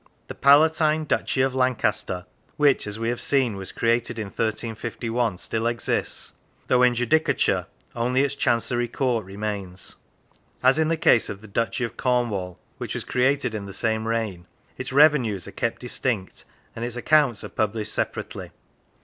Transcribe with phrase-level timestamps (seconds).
[0.29, 2.25] The Palatine Duchy of Lancaster,
[2.57, 6.33] which, as we have seen, was created in 1351, still exists,
[6.65, 9.97] though in judicature only its Chancery court remains.
[10.63, 14.07] As in the case of the Duchy of Cornwall, which was created in the same
[14.07, 16.45] reign, its revenues are kept distinct,
[16.75, 18.49] and its accounts are published separately.